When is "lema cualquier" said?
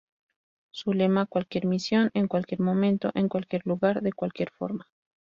0.93-1.67